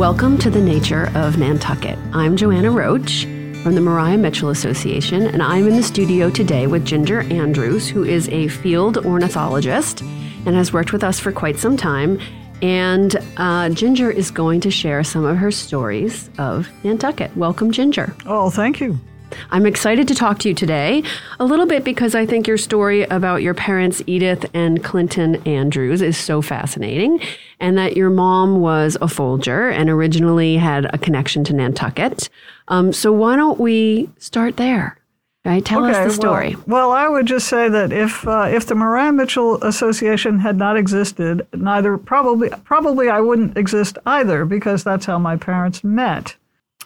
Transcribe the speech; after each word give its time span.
Welcome 0.00 0.38
to 0.38 0.48
the 0.48 0.62
Nature 0.62 1.10
of 1.14 1.36
Nantucket. 1.36 1.98
I'm 2.14 2.34
Joanna 2.34 2.70
Roche 2.70 3.24
from 3.62 3.74
the 3.74 3.82
Maria 3.82 4.16
Mitchell 4.16 4.48
Association, 4.48 5.26
and 5.26 5.42
I'm 5.42 5.68
in 5.68 5.76
the 5.76 5.82
studio 5.82 6.30
today 6.30 6.66
with 6.66 6.86
Ginger 6.86 7.20
Andrews, 7.24 7.86
who 7.86 8.02
is 8.02 8.26
a 8.30 8.48
field 8.48 8.96
ornithologist 8.96 10.00
and 10.00 10.54
has 10.54 10.72
worked 10.72 10.94
with 10.94 11.04
us 11.04 11.20
for 11.20 11.32
quite 11.32 11.58
some 11.58 11.76
time. 11.76 12.18
And 12.62 13.14
uh, 13.36 13.68
Ginger 13.68 14.10
is 14.10 14.30
going 14.30 14.62
to 14.62 14.70
share 14.70 15.04
some 15.04 15.26
of 15.26 15.36
her 15.36 15.50
stories 15.50 16.30
of 16.38 16.70
Nantucket. 16.82 17.36
Welcome, 17.36 17.70
Ginger. 17.70 18.16
Oh, 18.24 18.48
thank 18.48 18.80
you. 18.80 18.98
I'm 19.50 19.66
excited 19.66 20.08
to 20.08 20.14
talk 20.14 20.38
to 20.40 20.48
you 20.48 20.54
today, 20.54 21.02
a 21.38 21.44
little 21.44 21.66
bit 21.66 21.84
because 21.84 22.14
I 22.14 22.26
think 22.26 22.46
your 22.46 22.58
story 22.58 23.02
about 23.04 23.42
your 23.42 23.54
parents, 23.54 24.02
Edith 24.06 24.48
and 24.54 24.82
Clinton 24.82 25.36
Andrews, 25.46 26.02
is 26.02 26.16
so 26.16 26.42
fascinating, 26.42 27.20
and 27.58 27.76
that 27.78 27.96
your 27.96 28.10
mom 28.10 28.60
was 28.60 28.96
a 29.00 29.08
Folger 29.08 29.68
and 29.68 29.90
originally 29.90 30.56
had 30.56 30.92
a 30.94 30.98
connection 30.98 31.44
to 31.44 31.52
Nantucket. 31.52 32.28
Um, 32.68 32.92
so 32.92 33.12
why 33.12 33.36
don't 33.36 33.58
we 33.58 34.08
start 34.18 34.56
there? 34.56 35.00
Right, 35.42 35.64
tell 35.64 35.86
okay, 35.86 35.98
us 35.98 36.06
the 36.06 36.20
story. 36.20 36.54
Well, 36.54 36.64
well, 36.66 36.90
I 36.90 37.08
would 37.08 37.24
just 37.24 37.48
say 37.48 37.70
that 37.70 37.92
if 37.92 38.28
uh, 38.28 38.48
if 38.50 38.66
the 38.66 38.74
Maria 38.74 39.10
Mitchell 39.10 39.62
Association 39.64 40.38
had 40.38 40.58
not 40.58 40.76
existed, 40.76 41.46
neither 41.54 41.96
probably 41.96 42.50
probably 42.64 43.08
I 43.08 43.20
wouldn't 43.20 43.56
exist 43.56 43.96
either 44.04 44.44
because 44.44 44.84
that's 44.84 45.06
how 45.06 45.18
my 45.18 45.38
parents 45.38 45.82
met. 45.82 46.36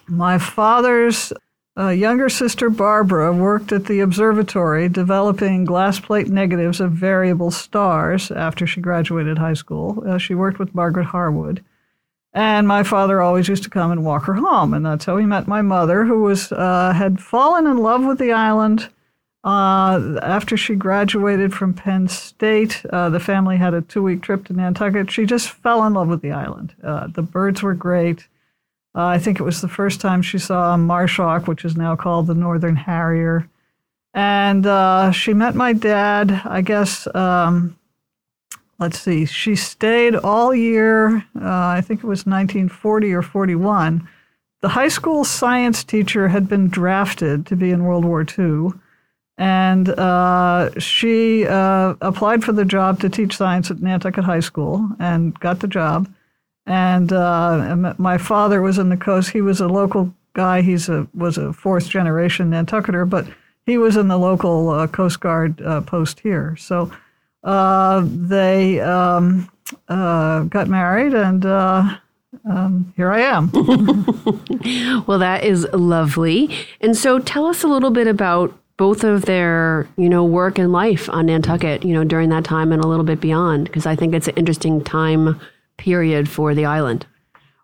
My 0.07 0.37
father's 0.37 1.33
uh, 1.77 1.89
younger 1.89 2.29
sister 2.29 2.69
Barbara 2.69 3.33
worked 3.33 3.71
at 3.71 3.85
the 3.85 3.99
observatory 3.99 4.87
developing 4.87 5.65
glass 5.65 5.99
plate 5.99 6.29
negatives 6.29 6.79
of 6.79 6.91
variable 6.91 7.51
stars 7.51 8.31
after 8.31 8.65
she 8.65 8.79
graduated 8.79 9.37
high 9.37 9.53
school. 9.53 10.03
Uh, 10.07 10.17
she 10.17 10.33
worked 10.33 10.59
with 10.59 10.75
Margaret 10.75 11.07
Harwood. 11.07 11.63
And 12.33 12.67
my 12.67 12.83
father 12.83 13.21
always 13.21 13.47
used 13.47 13.63
to 13.63 13.69
come 13.69 13.91
and 13.91 14.03
walk 14.03 14.25
her 14.25 14.33
home, 14.33 14.73
and 14.73 14.85
that's 14.85 15.05
how 15.05 15.15
he 15.15 15.25
met 15.25 15.47
my 15.47 15.61
mother, 15.61 16.03
who 16.03 16.21
was 16.21 16.51
uh, 16.51 16.91
had 16.93 17.21
fallen 17.21 17.65
in 17.65 17.77
love 17.77 18.03
with 18.03 18.19
the 18.19 18.33
island 18.33 18.89
uh, 19.45 20.19
after 20.21 20.57
she 20.57 20.75
graduated 20.75 21.53
from 21.53 21.73
Penn 21.73 22.09
State. 22.09 22.83
Uh, 22.89 23.09
the 23.09 23.21
family 23.21 23.55
had 23.55 23.73
a 23.73 23.81
two-week 23.81 24.21
trip 24.21 24.43
to 24.45 24.53
Nantucket. 24.53 25.11
She 25.11 25.25
just 25.25 25.49
fell 25.49 25.85
in 25.85 25.93
love 25.93 26.09
with 26.09 26.21
the 26.21 26.31
island. 26.31 26.73
Uh, 26.83 27.07
the 27.07 27.21
birds 27.21 27.63
were 27.63 27.73
great. 27.73 28.27
Uh, 28.95 29.05
I 29.05 29.19
think 29.19 29.39
it 29.39 29.43
was 29.43 29.61
the 29.61 29.67
first 29.67 29.99
time 29.99 30.21
she 30.21 30.39
saw 30.39 30.73
a 30.73 30.77
marsh 30.77 31.17
hawk, 31.17 31.47
which 31.47 31.65
is 31.65 31.75
now 31.75 31.95
called 31.95 32.27
the 32.27 32.33
northern 32.33 32.77
harrier. 32.77 33.49
And 34.13 34.65
uh, 34.65 35.11
she 35.11 35.33
met 35.33 35.55
my 35.55 35.73
dad, 35.73 36.41
I 36.45 36.61
guess. 36.61 37.05
Um, 37.13 37.77
let's 38.79 38.99
see, 38.99 39.25
she 39.25 39.55
stayed 39.55 40.15
all 40.15 40.55
year, 40.55 41.17
uh, 41.35 41.67
I 41.67 41.81
think 41.81 41.99
it 41.99 42.07
was 42.07 42.25
1940 42.25 43.13
or 43.13 43.21
41. 43.21 44.07
The 44.61 44.69
high 44.69 44.87
school 44.87 45.25
science 45.25 45.83
teacher 45.83 46.29
had 46.29 46.47
been 46.47 46.69
drafted 46.69 47.45
to 47.47 47.55
be 47.55 47.71
in 47.71 47.83
World 47.83 48.05
War 48.05 48.25
II, 48.25 48.69
and 49.37 49.89
uh, 49.89 50.71
she 50.79 51.45
uh, 51.45 51.95
applied 52.01 52.43
for 52.43 52.53
the 52.53 52.65
job 52.65 53.01
to 53.01 53.09
teach 53.09 53.35
science 53.35 53.69
at 53.69 53.81
Nantucket 53.81 54.23
High 54.23 54.39
School 54.39 54.89
and 54.97 55.37
got 55.39 55.59
the 55.59 55.67
job. 55.67 56.09
And 56.67 57.13
uh, 57.13 57.93
my 57.97 58.17
father 58.17 58.61
was 58.61 58.77
in 58.77 58.89
the 58.89 58.97
coast. 58.97 59.29
He 59.29 59.41
was 59.41 59.61
a 59.61 59.67
local 59.67 60.13
guy. 60.33 60.61
He's 60.61 60.89
a 60.89 61.07
was 61.13 61.37
a 61.37 61.53
fourth 61.53 61.89
generation 61.89 62.51
Nantucketer, 62.51 63.09
but 63.09 63.27
he 63.65 63.77
was 63.77 63.97
in 63.97 64.07
the 64.07 64.17
local 64.17 64.69
uh, 64.69 64.87
Coast 64.87 65.19
Guard 65.19 65.61
uh, 65.61 65.81
post 65.81 66.19
here. 66.19 66.55
So 66.57 66.91
uh, 67.43 68.03
they 68.05 68.79
um, 68.79 69.49
uh, 69.87 70.43
got 70.43 70.67
married, 70.67 71.13
and 71.13 71.45
uh, 71.45 71.97
um, 72.49 72.93
here 72.95 73.11
I 73.11 73.21
am. 73.21 73.51
well, 75.07 75.19
that 75.19 75.43
is 75.43 75.67
lovely. 75.73 76.55
And 76.81 76.95
so, 76.97 77.19
tell 77.19 77.45
us 77.45 77.63
a 77.63 77.67
little 77.67 77.91
bit 77.91 78.07
about 78.07 78.57
both 78.77 79.03
of 79.03 79.25
their, 79.25 79.87
you 79.95 80.09
know, 80.09 80.23
work 80.25 80.57
and 80.59 80.71
life 80.71 81.09
on 81.09 81.27
Nantucket, 81.27 81.85
you 81.85 81.93
know, 81.93 82.03
during 82.03 82.29
that 82.29 82.43
time 82.43 82.71
and 82.71 82.83
a 82.83 82.87
little 82.87 83.05
bit 83.05 83.21
beyond, 83.21 83.65
because 83.65 83.85
I 83.85 83.95
think 83.95 84.13
it's 84.13 84.27
an 84.27 84.35
interesting 84.35 84.83
time 84.83 85.39
period 85.77 86.29
for 86.29 86.53
the 86.53 86.65
island. 86.65 87.05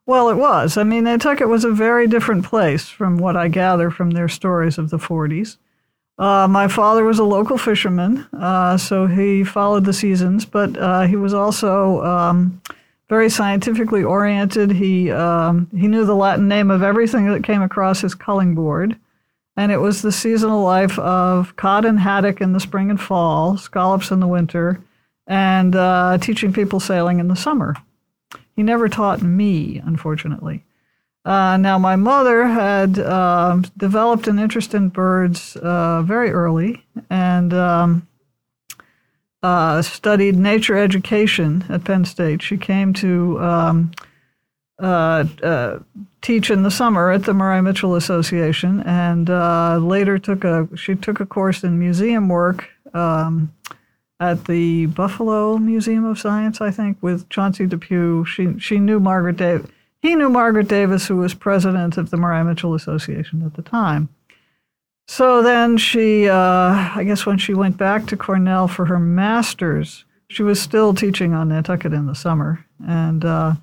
Well, 0.06 0.30
it 0.30 0.36
was. 0.36 0.78
I 0.78 0.84
mean, 0.84 1.06
Nantucket 1.06 1.48
was 1.48 1.64
a 1.64 1.72
very 1.72 2.08
different 2.08 2.44
place 2.44 2.90
from 2.90 3.18
what 3.18 3.38
I 3.38 3.48
gather 3.48 3.90
from 3.90 4.12
their 4.12 4.28
stories 4.28 4.78
of 4.78 4.90
the 4.90 4.98
40s. 4.98 5.58
Uh, 6.18 6.48
my 6.48 6.68
father 6.68 7.04
was 7.04 7.20
a 7.20 7.24
local 7.24 7.58
fisherman, 7.58 8.28
uh, 8.34 8.78
so 8.78 9.08
he 9.08 9.44
followed 9.44 9.86
the 9.86 9.94
seasons, 9.94 10.46
but 10.46 10.78
uh, 10.78 11.02
he 11.04 11.16
was 11.16 11.34
also 11.34 12.04
um, 12.04 12.62
very 13.10 13.30
scientifically 13.30 14.04
oriented. 14.04 14.72
He, 14.72 15.10
um, 15.12 15.68
he 15.76 15.88
knew 15.88 16.06
the 16.06 16.16
Latin 16.16 16.48
name 16.48 16.70
of 16.70 16.84
everything 16.84 17.28
that 17.32 17.44
came 17.44 17.62
across 17.62 18.02
his 18.02 18.14
culling 18.14 18.54
board. 18.54 18.98
And 19.58 19.72
it 19.72 19.78
was 19.78 20.02
the 20.02 20.12
seasonal 20.12 20.64
life 20.64 20.98
of 21.00 21.56
cod 21.56 21.86
and 21.86 22.00
haddock 22.00 22.40
in 22.40 22.54
the 22.54 22.60
spring 22.60 22.90
and 22.90 23.00
fall, 23.00 23.58
scallops 23.58 24.12
in 24.12 24.20
the 24.20 24.28
winter, 24.28 24.82
and 25.28 25.76
uh, 25.76 26.18
teaching 26.22 26.54
people 26.54 26.80
sailing 26.80 27.20
in 27.20 27.28
the 27.28 27.36
summer. 27.36 27.76
He 28.56 28.64
never 28.64 28.90
taught 28.90 29.22
me, 29.22 29.82
unfortunately. 29.84 30.64
Uh, 31.24 31.58
now, 31.58 31.78
my 31.78 31.96
mother 31.96 32.46
had 32.46 32.98
uh, 32.98 33.62
developed 33.78 34.28
an 34.28 34.40
interest 34.40 34.74
in 34.74 34.90
birds 34.90 35.56
uh, 35.56 36.02
very 36.02 36.32
early 36.32 36.84
and 37.10 37.54
um, 37.54 38.08
uh, 39.44 39.82
studied 39.84 40.36
nature 40.36 40.78
education 40.78 41.64
at 41.70 41.84
Penn 41.84 42.06
State. 42.06 42.42
She 42.42 42.58
came 42.58 42.92
to 42.94 43.40
um, 43.40 43.92
uh, 44.80 45.26
uh, 45.44 45.80
teach 46.22 46.50
in 46.50 46.64
the 46.64 46.72
summer 46.72 47.12
at 47.12 47.26
the 47.26 47.36
Maria 47.36 47.62
Mitchell 47.62 47.96
Association, 47.96 48.82
and 48.82 49.30
later 49.88 50.18
took 50.18 50.44
a 50.44 50.68
she 50.76 50.96
took 50.96 51.20
a 51.20 51.26
course 51.26 51.64
in 51.64 51.78
museum 51.78 52.30
work 52.30 52.68
um, 52.96 53.54
at 54.22 54.46
the 54.46 54.86
Buffalo 54.86 55.58
Museum 55.58 56.06
of 56.06 56.18
Science, 56.18 56.62
I 56.62 56.72
think, 56.72 56.98
with 57.02 57.28
Chauncey 57.28 57.66
Depew. 57.66 58.24
She 58.24 58.58
she 58.60 58.80
knew 58.80 59.02
Margaret 59.02 59.36
Davis 59.36 59.70
he 60.02 60.16
knew 60.16 60.30
Margaret 60.30 60.68
Davis, 60.68 61.08
who 61.08 61.18
was 61.18 61.34
president 61.34 61.98
of 61.98 62.10
the 62.10 62.18
Maria 62.18 62.44
Mitchell 62.44 62.74
Association 62.74 63.44
at 63.46 63.54
the 63.54 63.62
time. 63.62 64.10
So 65.08 65.44
then 65.44 65.78
she, 65.78 66.28
uh, 66.28 66.36
I 66.96 67.04
guess 67.06 67.26
when 67.26 67.38
she 67.38 67.54
went 67.54 67.78
back 67.78 68.08
to 68.08 68.18
Cornell 68.18 68.68
for 68.68 68.86
her 68.86 69.00
master's, 69.00 70.06
she 70.30 70.42
was 70.42 70.62
still 70.62 70.94
teaching 70.94 71.34
on 71.34 71.50
Nantucket 71.50 71.94
in 71.94 72.08
the 72.08 72.16
summer 72.16 72.66
and 72.88 73.24
uh, 73.24 73.54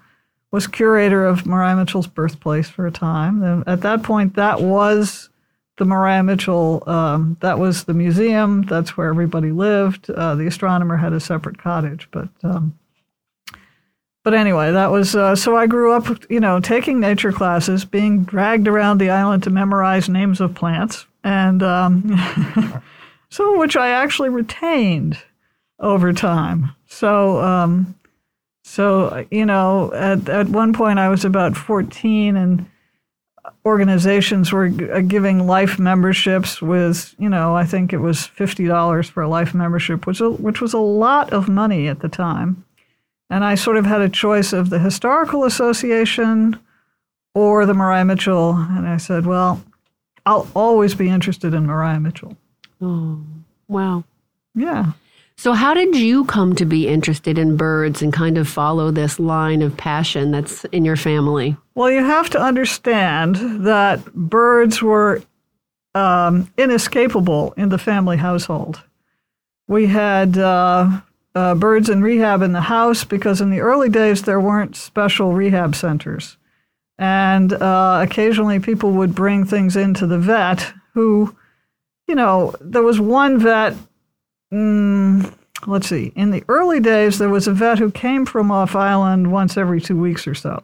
was 0.53 0.67
curator 0.67 1.27
of 1.27 1.47
Maria 1.47 1.75
Mitchell's 1.75 2.07
birthplace 2.07 2.69
for 2.69 2.87
a 2.87 2.93
time. 2.93 3.43
And 3.43 3.67
at 3.67 3.81
that 3.81 4.03
point, 4.03 4.37
that 4.37 4.61
was 4.61 5.31
the 5.78 5.84
Maria 5.84 6.22
Mitchell, 6.22 6.83
um, 6.87 7.37
that 7.41 7.59
was 7.59 7.84
the 7.84 7.94
museum. 7.94 8.62
That's 8.62 8.97
where 8.97 9.09
everybody 9.09 9.53
lived. 9.53 10.11
Uh, 10.11 10.34
the 10.34 10.47
astronomer 10.47 10.97
had 10.97 11.12
a 11.12 11.21
separate 11.21 11.59
cottage, 11.59 12.09
but 12.11 12.28
um, 12.43 12.78
but 14.25 14.34
anyway, 14.34 14.72
that 14.72 14.91
was 14.91 15.15
uh, 15.15 15.34
so 15.37 15.56
I 15.56 15.66
grew 15.66 15.93
up, 15.93 16.06
you 16.28 16.41
know, 16.41 16.61
taking 16.61 17.00
nature 17.00 17.33
classes, 17.33 17.84
being 17.84 18.25
dragged 18.25 18.69
around 18.69 18.99
the 18.99 19.11
island 19.11 19.44
to 19.44 19.50
memorize 19.50 20.09
names 20.09 20.41
of 20.41 20.55
plants, 20.55 21.06
and 21.25 21.62
um, 21.62 22.10
some 23.31 23.49
of 23.49 23.59
which 23.59 23.77
I 23.77 23.91
actually 23.91 24.28
retained 24.28 25.16
over 25.78 26.12
time. 26.12 26.72
So, 26.89 27.41
um, 27.41 27.95
so 28.65 29.27
you 29.31 29.47
know, 29.47 29.93
at 29.95 30.28
at 30.28 30.49
one 30.49 30.72
point 30.72 30.99
I 30.99 31.09
was 31.09 31.25
about 31.25 31.56
fourteen, 31.56 32.37
and 32.37 32.66
organizations 33.64 34.53
were 34.53 34.66
uh, 34.92 35.00
giving 35.00 35.47
life 35.47 35.78
memberships 35.78 36.62
with, 36.62 37.14
you 37.19 37.28
know, 37.28 37.54
I 37.54 37.64
think 37.64 37.92
it 37.92 37.98
was 37.98 38.26
fifty 38.26 38.66
dollars 38.66 39.09
for 39.09 39.22
a 39.22 39.28
life 39.28 39.54
membership, 39.54 40.06
which 40.06 40.21
which 40.21 40.60
was 40.60 40.74
a 40.74 40.78
lot 40.78 41.33
of 41.33 41.48
money 41.48 41.89
at 41.89 42.00
the 42.00 42.09
time. 42.09 42.65
And 43.30 43.45
I 43.45 43.56
sort 43.56 43.77
of 43.77 43.86
had 43.86 44.00
a 44.00 44.09
choice 44.09 44.53
of 44.53 44.71
the 44.71 44.78
Historical 44.78 45.45
Association 45.45 46.59
or 47.34 47.66
the 47.66 47.74
Maria 47.74 48.04
Mitchell. 48.04 48.54
And 48.54 48.89
I 48.89 48.97
said, 48.97 49.27
well, 49.27 49.62
I'll 50.24 50.48
always 50.54 50.94
be 50.94 51.09
interested 51.09 51.53
in 51.54 51.66
Maria 51.66 52.01
Mitchell. 52.01 52.36
Oh, 52.80 53.21
wow. 53.68 54.04
Yeah. 54.54 54.92
So, 55.39 55.53
how 55.53 55.73
did 55.73 55.95
you 55.95 56.25
come 56.25 56.57
to 56.57 56.65
be 56.65 56.89
interested 56.89 57.39
in 57.39 57.57
birds 57.57 58.03
and 58.03 58.13
kind 58.13 58.39
of 58.39 58.49
follow 58.49 58.91
this 58.91 59.21
line 59.21 59.63
of 59.63 59.77
passion 59.77 60.33
that's 60.33 60.65
in 60.73 60.85
your 60.85 60.97
family? 60.97 61.57
Well, 61.77 61.93
you 61.93 62.05
have 62.05 62.29
to 62.31 62.41
understand 62.41 63.37
that 63.65 64.05
birds 64.13 64.83
were 64.83 65.23
um, 65.95 66.53
inescapable 66.59 67.55
in 67.57 67.69
the 67.69 67.79
family 67.79 68.17
household. 68.17 68.83
We 69.69 69.87
had 69.87 70.37
uh, 70.37 71.03
uh, 71.37 71.55
birds 71.55 71.89
in 71.89 72.03
rehab 72.03 72.43
in 72.43 72.51
the 72.51 72.63
house 72.63 73.05
because 73.05 73.41
in 73.41 73.51
the 73.51 73.61
early 73.61 73.89
days 73.89 74.23
there 74.23 74.41
weren't 74.41 74.75
special 74.75 75.35
rehab 75.35 75.77
centers. 75.77 76.37
And 76.99 77.53
uh, 77.53 78.05
occasionally 78.05 78.59
people 78.59 78.91
would 78.91 79.15
bring 79.15 79.45
things 79.45 79.77
into 79.77 80.05
the 80.05 80.19
vet 80.19 80.75
who, 80.95 81.37
you 82.09 82.17
know, 82.17 82.57
there 82.61 82.83
was 82.83 82.99
one 82.99 83.39
vet, 83.39 83.77
mm, 84.53 85.34
let's 85.66 85.89
see, 85.89 86.12
in 86.15 86.30
the 86.30 86.45
early 86.48 86.80
days 86.80 87.18
there 87.18 87.28
was 87.28 87.47
a 87.47 87.53
vet 87.53 87.78
who 87.78 87.91
came 87.91 88.27
from 88.27 88.50
off 88.50 88.77
island 88.77 89.33
once 89.33 89.56
every 89.56 89.80
two 89.80 89.98
weeks 89.98 90.27
or 90.27 90.34
so. 90.34 90.62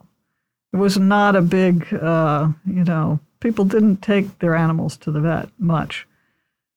It 0.73 0.77
was 0.77 0.99
not 0.99 1.37
a 1.37 1.43
big, 1.43 1.93
uh, 1.95 2.49
you 2.67 2.85
know, 2.85 3.21
people 3.41 3.65
didn't 3.65 3.99
take 3.99 4.39
their 4.39 4.55
animals 4.55 4.97
to 4.99 5.11
the 5.11 5.21
vet 5.21 5.49
much. 5.59 6.07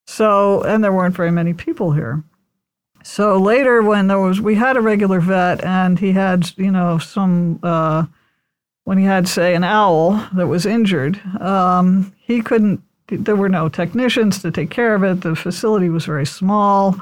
So, 0.05 0.63
and 0.63 0.83
there 0.83 0.93
weren't 0.93 1.15
very 1.15 1.31
many 1.31 1.53
people 1.53 1.91
here. 1.91 2.23
So 3.03 3.37
later, 3.37 3.81
when 3.81 4.07
there 4.07 4.19
was, 4.19 4.41
we 4.41 4.55
had 4.55 4.77
a 4.77 4.81
regular 4.81 5.19
vet, 5.19 5.63
and 5.63 5.97
he 5.97 6.11
had, 6.11 6.51
you 6.57 6.71
know, 6.71 6.97
some, 6.97 7.59
uh, 7.63 8.05
when 8.83 8.97
he 8.97 9.05
had, 9.05 9.27
say, 9.27 9.55
an 9.55 9.63
owl 9.63 10.27
that 10.33 10.47
was 10.47 10.65
injured, 10.65 11.19
um, 11.41 12.13
he 12.17 12.41
couldn't, 12.41 12.81
there 13.09 13.35
were 13.35 13.49
no 13.49 13.69
technicians 13.69 14.41
to 14.41 14.51
take 14.51 14.69
care 14.69 14.95
of 14.95 15.03
it. 15.03 15.21
The 15.21 15.35
facility 15.35 15.89
was 15.89 16.05
very 16.05 16.25
small. 16.25 16.95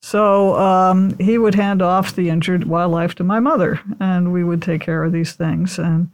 So 0.00 0.56
um, 0.56 1.18
he 1.18 1.38
would 1.38 1.54
hand 1.54 1.82
off 1.82 2.14
the 2.14 2.28
injured 2.28 2.64
wildlife 2.64 3.14
to 3.16 3.24
my 3.24 3.40
mother, 3.40 3.80
and 3.98 4.32
we 4.32 4.44
would 4.44 4.62
take 4.62 4.80
care 4.80 5.02
of 5.02 5.12
these 5.12 5.32
things. 5.32 5.78
And 5.78 6.10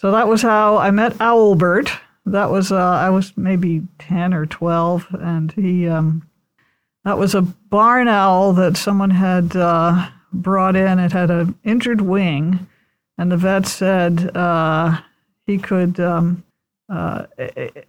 so 0.00 0.10
that 0.10 0.28
was 0.28 0.42
how 0.42 0.76
I 0.76 0.90
met 0.90 1.12
Owlbert. 1.20 1.90
That 2.26 2.50
was 2.50 2.72
uh, 2.72 2.76
I 2.76 3.10
was 3.10 3.32
maybe 3.36 3.86
ten 3.98 4.34
or 4.34 4.44
twelve, 4.44 5.06
and 5.12 5.52
he 5.52 5.88
um, 5.88 6.28
that 7.04 7.16
was 7.16 7.34
a 7.34 7.42
barn 7.42 8.08
owl 8.08 8.52
that 8.54 8.76
someone 8.76 9.10
had 9.10 9.56
uh, 9.56 10.08
brought 10.32 10.76
in. 10.76 10.98
It 10.98 11.12
had 11.12 11.30
an 11.30 11.58
injured 11.64 12.00
wing, 12.00 12.66
and 13.16 13.32
the 13.32 13.36
vet 13.36 13.66
said 13.66 14.36
uh, 14.36 15.00
he 15.46 15.58
could 15.58 15.98
um, 16.00 16.44
uh, 16.88 17.26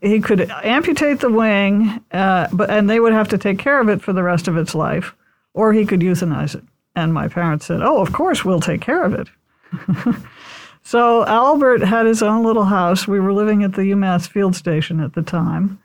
he 0.01 0.19
could 0.19 0.49
amputate 0.51 1.19
the 1.19 1.31
wing, 1.31 2.03
uh, 2.11 2.47
but 2.51 2.69
and 2.69 2.89
they 2.89 2.99
would 2.99 3.13
have 3.13 3.29
to 3.29 3.37
take 3.37 3.59
care 3.59 3.79
of 3.79 3.89
it 3.89 4.01
for 4.01 4.13
the 4.13 4.23
rest 4.23 4.47
of 4.47 4.57
its 4.57 4.75
life, 4.75 5.15
or 5.53 5.73
he 5.73 5.85
could 5.85 6.01
euthanize 6.01 6.55
it. 6.55 6.63
And 6.95 7.13
my 7.13 7.27
parents 7.27 7.65
said, 7.65 7.81
"Oh, 7.81 8.01
of 8.01 8.11
course, 8.11 8.43
we'll 8.43 8.59
take 8.59 8.81
care 8.81 9.03
of 9.03 9.13
it." 9.13 9.27
so 10.83 11.25
Albert 11.25 11.81
had 11.83 12.05
his 12.05 12.21
own 12.21 12.43
little 12.43 12.65
house. 12.65 13.07
We 13.07 13.19
were 13.19 13.33
living 13.33 13.63
at 13.63 13.73
the 13.73 13.91
UMass 13.91 14.27
field 14.27 14.55
station 14.55 14.99
at 14.99 15.13
the 15.13 15.21
time 15.21 15.79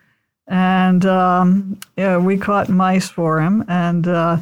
and 0.46 1.06
um, 1.06 1.80
yeah, 1.96 2.18
we 2.18 2.36
caught 2.36 2.68
mice 2.68 3.08
for 3.08 3.40
him. 3.40 3.64
And 3.68 4.06
uh, 4.06 4.38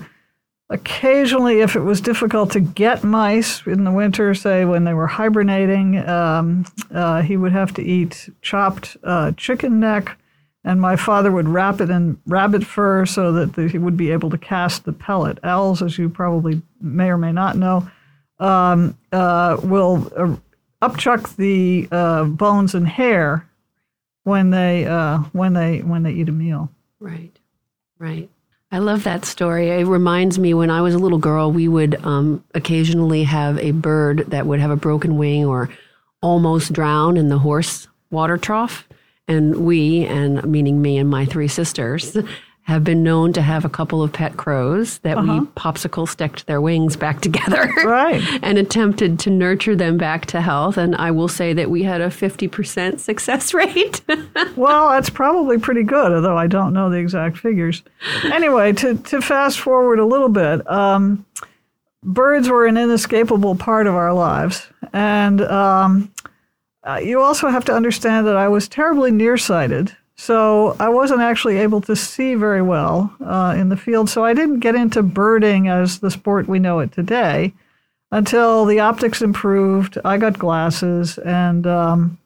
occasionally, 0.72 1.60
if 1.60 1.76
it 1.76 1.80
was 1.80 2.00
difficult 2.00 2.50
to 2.52 2.60
get 2.60 3.04
mice 3.04 3.64
in 3.66 3.84
the 3.84 3.92
winter, 3.92 4.34
say 4.34 4.64
when 4.64 4.84
they 4.84 4.94
were 4.94 5.06
hibernating, 5.06 5.98
um, 6.08 6.64
uh, 6.92 7.22
he 7.22 7.36
would 7.36 7.52
have 7.52 7.74
to 7.74 7.82
eat 7.82 8.30
chopped 8.40 8.96
uh, 9.04 9.32
chicken 9.32 9.78
neck. 9.78 10.19
And 10.64 10.80
my 10.80 10.96
father 10.96 11.30
would 11.30 11.48
wrap 11.48 11.80
it 11.80 11.90
in 11.90 12.20
rabbit 12.26 12.64
fur 12.64 13.04
so 13.04 13.32
that 13.32 13.54
the, 13.54 13.69
he 13.69 13.78
would 13.78 13.96
be 13.96 14.12
able 14.12 14.30
to 14.30 14.38
cast 14.38 14.84
the 14.84 14.92
pellet. 14.92 15.38
Owls, 15.42 15.82
as 15.82 15.98
you 15.98 16.08
probably 16.08 16.62
may 16.80 17.10
or 17.10 17.18
may 17.18 17.32
not 17.32 17.56
know, 17.56 17.90
um, 18.38 18.96
uh, 19.10 19.58
will 19.62 20.10
uh, 20.16 20.36
upchuck 20.80 21.36
the 21.36 21.88
uh, 21.90 22.25
bones 22.25 22.75
and 22.75 22.86
hair 22.88 23.48
when 24.22 24.50
they 24.50 24.86
uh, 24.86 25.18
when 25.32 25.52
they 25.52 25.80
when 25.80 26.04
they 26.04 26.12
eat 26.12 26.28
a 26.28 26.32
meal. 26.32 26.70
Right, 27.00 27.36
right. 27.98 28.30
I 28.72 28.78
love 28.78 29.04
that 29.04 29.26
story. 29.26 29.69
It 29.69 29.86
reminds 29.86 30.38
me 30.38 30.54
when 30.54 30.70
I 30.70 30.80
was 30.80 30.94
a 30.94 30.98
little 30.98 31.19
girl, 31.19 31.52
we 31.52 31.69
would 31.69 32.02
um, 32.06 32.42
occasionally 32.54 33.24
have 33.24 33.58
a 33.58 33.72
bird 33.72 34.24
that 34.28 34.46
would 34.46 34.60
have 34.60 34.70
a 34.70 34.76
broken 34.76 35.19
wing 35.19 35.44
or 35.44 35.69
almost 36.22 36.72
drown 36.72 37.19
in 37.19 37.28
the 37.28 37.38
horse 37.38 37.86
water 38.10 38.38
trough. 38.38 38.88
And 39.28 39.66
we, 39.66 40.06
and 40.06 40.42
meaning 40.44 40.80
me 40.80 40.96
and 40.96 41.10
my 41.10 41.26
three 41.26 41.48
sisters, 41.48 42.16
have 42.64 42.85
been 42.85 43.03
known 43.03 43.32
to 43.32 43.43
have 43.43 43.64
a 43.64 43.69
couple 43.69 44.03
of 44.03 44.12
pet 44.12 44.37
crows 44.37 44.99
that 44.99 45.19
uh-huh. 45.19 45.41
we 45.41 45.47
popsicle 45.49 46.09
sticked 46.09 46.47
their 46.47 46.61
wings 46.61 46.97
back 46.97 47.20
together. 47.23 47.69
Right. 47.85 48.23
and 48.43 48.59
attempted 48.59 49.19
to 49.20 49.31
nurture 49.31 49.75
them 49.75 49.99
back 49.99 50.26
to 50.26 50.41
health. 50.41 50.76
And 50.76 50.94
I 50.97 51.11
will 51.11 51.29
say 51.29 51.53
that 51.53 51.70
we 51.70 51.82
had 51.82 52.00
a 52.00 52.09
50% 52.09 53.00
success 53.00 53.53
rate. 53.55 54.03
well, 54.56 54.91
that's 54.91 55.11
probably 55.11 55.59
pretty 55.59 55.82
good, 55.82 56.12
although 56.12 56.38
I 56.38 56.47
don't 56.47 56.73
know 56.73 56.88
the 56.88 56.99
exact 56.99 57.38
figures. 57.38 57.82
Anyway, 58.25 58.73
to, 58.75 58.97
to 58.97 59.20
fast 59.20 59.59
forward 59.59 59.99
a 59.99 60.06
little 60.06 60.29
bit, 60.29 60.69
um, 60.70 61.26
birds 62.03 62.49
were 62.49 62.67
an 62.67 62.76
inescapable 62.76 63.56
part 63.56 63.87
of 63.87 63.94
our 63.94 64.12
lives. 64.12 64.69
And 64.93 65.41
um, 65.41 66.12
uh, 66.85 67.00
you 67.03 67.20
also 67.20 67.49
have 67.49 67.64
to 67.67 67.75
understand 67.75 68.26
that 68.26 68.37
I 68.37 68.49
was 68.49 68.69
terribly 68.69 69.11
nearsighted. 69.11 69.97
So 70.17 70.76
I 70.79 70.88
wasn't 70.88 71.20
actually 71.20 71.56
able 71.59 71.81
to 71.82 71.97
see 71.97 72.35
very 72.35 72.62
well 72.62 73.14
uh, 73.25 73.55
in 73.56 73.69
the 73.70 73.76
field. 73.76 74.09
So 74.09 74.25
I 74.25 74.35
didn't 74.35 74.61
get 74.61 74.75
into 74.75 75.03
birding 75.03 75.69
as 75.69 75.99
the 75.99 76.11
sport 76.11 76.49
we 76.49 76.59
know 76.59 76.79
it 76.81 76.93
today 76.93 77.53
until 78.11 78.64
the 78.64 78.81
optics 78.81 79.23
improved. 79.23 79.99
I 80.05 80.19
got 80.19 80.38
glasses 80.38 81.19
and. 81.19 81.67
Um, 81.67 82.19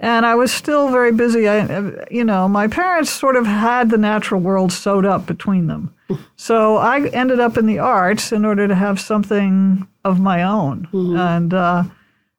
and 0.00 0.24
I 0.24 0.36
was 0.36 0.52
still 0.52 0.90
very 0.90 1.10
busy. 1.10 1.48
I, 1.48 2.06
you 2.10 2.22
know, 2.22 2.48
my 2.48 2.68
parents 2.68 3.10
sort 3.10 3.34
of 3.34 3.46
had 3.46 3.90
the 3.90 3.98
natural 3.98 4.40
world 4.40 4.72
sewed 4.72 5.04
up 5.04 5.26
between 5.26 5.66
them. 5.66 5.94
So 6.36 6.76
I 6.76 7.06
ended 7.08 7.38
up 7.38 7.58
in 7.58 7.66
the 7.66 7.80
arts 7.80 8.32
in 8.32 8.46
order 8.46 8.66
to 8.66 8.74
have 8.74 8.98
something 8.98 9.86
of 10.04 10.20
my 10.20 10.42
own. 10.42 10.88
Mm-hmm. 10.92 11.16
And 11.16 11.52
uh, 11.52 11.82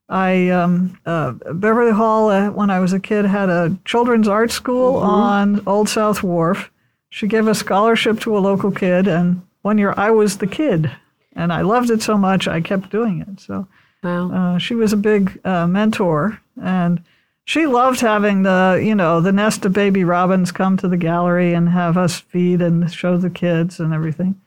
I 0.09 0.49
um, 0.49 0.99
uh, 1.05 1.33
Beverly 1.53 1.91
Hall 1.91 2.29
uh, 2.29 2.49
when 2.49 2.71
I 2.71 2.79
was 2.79 2.93
a 2.93 2.99
kid 2.99 3.25
had 3.25 3.49
a 3.49 3.77
children's 3.85 4.27
art 4.27 4.51
school 4.51 4.95
mm-hmm. 4.95 5.05
on 5.05 5.63
Old 5.67 5.87
South 5.87 6.23
Wharf. 6.23 6.71
She 7.09 7.27
gave 7.27 7.47
a 7.47 7.55
scholarship 7.55 8.19
to 8.21 8.37
a 8.37 8.39
local 8.39 8.71
kid, 8.71 9.07
and 9.07 9.43
one 9.61 9.77
year 9.77 9.93
I 9.95 10.09
was 10.11 10.37
the 10.37 10.47
kid, 10.47 10.91
and 11.33 11.53
I 11.53 11.61
loved 11.61 11.91
it 11.91 12.01
so 12.01 12.17
much 12.17 12.47
I 12.47 12.59
kept 12.59 12.91
doing 12.91 13.21
it. 13.21 13.39
So 13.39 13.67
wow. 14.03 14.31
uh, 14.31 14.57
she 14.57 14.73
was 14.73 14.93
a 14.93 14.97
big 14.97 15.39
uh, 15.45 15.67
mentor, 15.67 16.41
and 16.59 17.03
she 17.45 17.67
loved 17.67 17.99
having 17.99 18.41
the 18.43 18.81
you 18.83 18.95
know 18.95 19.21
the 19.21 19.31
nest 19.31 19.63
of 19.63 19.73
baby 19.73 20.03
robins 20.03 20.51
come 20.51 20.75
to 20.77 20.87
the 20.87 20.97
gallery 20.97 21.53
and 21.53 21.69
have 21.69 21.97
us 21.97 22.19
feed 22.19 22.61
and 22.61 22.91
show 22.91 23.17
the 23.17 23.29
kids 23.29 23.79
and 23.79 23.93
everything. 23.93 24.41